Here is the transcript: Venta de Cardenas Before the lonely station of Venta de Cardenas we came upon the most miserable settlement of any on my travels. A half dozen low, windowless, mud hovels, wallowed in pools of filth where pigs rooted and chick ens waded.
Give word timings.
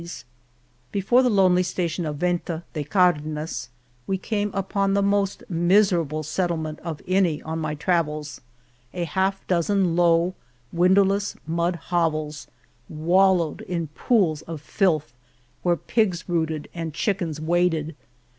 Venta 0.01 0.01
de 0.01 0.07
Cardenas 0.07 0.25
Before 0.91 1.21
the 1.21 1.29
lonely 1.29 1.61
station 1.61 2.05
of 2.07 2.15
Venta 2.15 2.63
de 2.73 2.83
Cardenas 2.83 3.69
we 4.07 4.17
came 4.17 4.49
upon 4.51 4.95
the 4.95 5.03
most 5.03 5.43
miserable 5.47 6.23
settlement 6.23 6.79
of 6.79 7.03
any 7.07 7.39
on 7.43 7.59
my 7.59 7.75
travels. 7.75 8.41
A 8.95 9.03
half 9.03 9.45
dozen 9.47 9.95
low, 9.95 10.33
windowless, 10.73 11.35
mud 11.45 11.75
hovels, 11.91 12.47
wallowed 12.89 13.61
in 13.61 13.89
pools 13.89 14.41
of 14.41 14.59
filth 14.59 15.13
where 15.61 15.77
pigs 15.77 16.27
rooted 16.27 16.67
and 16.73 16.95
chick 16.95 17.21
ens 17.21 17.39
waded. 17.39 17.95